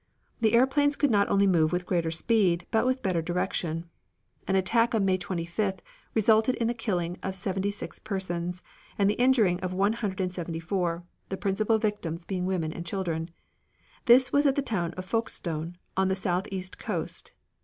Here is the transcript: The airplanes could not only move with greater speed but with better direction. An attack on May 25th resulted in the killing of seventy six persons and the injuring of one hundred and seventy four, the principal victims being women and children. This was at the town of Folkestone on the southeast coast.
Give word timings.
The 0.39 0.53
airplanes 0.55 0.95
could 0.95 1.11
not 1.11 1.29
only 1.29 1.45
move 1.45 1.71
with 1.71 1.85
greater 1.85 2.09
speed 2.09 2.65
but 2.71 2.87
with 2.87 3.03
better 3.03 3.21
direction. 3.21 3.87
An 4.47 4.55
attack 4.55 4.95
on 4.95 5.05
May 5.05 5.19
25th 5.19 5.81
resulted 6.15 6.55
in 6.55 6.65
the 6.67 6.73
killing 6.73 7.19
of 7.21 7.35
seventy 7.35 7.69
six 7.69 7.99
persons 7.99 8.63
and 8.97 9.07
the 9.07 9.13
injuring 9.21 9.59
of 9.59 9.73
one 9.75 9.93
hundred 9.93 10.19
and 10.19 10.33
seventy 10.33 10.59
four, 10.59 11.03
the 11.29 11.37
principal 11.37 11.77
victims 11.77 12.25
being 12.25 12.47
women 12.47 12.73
and 12.73 12.83
children. 12.83 13.29
This 14.05 14.33
was 14.33 14.47
at 14.47 14.55
the 14.55 14.63
town 14.63 14.93
of 14.95 15.05
Folkestone 15.05 15.77
on 15.95 16.07
the 16.07 16.15
southeast 16.15 16.79
coast. 16.79 17.33